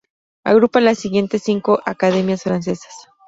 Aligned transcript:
Agrupa 0.43 0.81
las 0.81 0.97
siguientes 0.97 1.43
cinco 1.43 1.79
academias 1.85 2.41
francesas. 2.41 2.91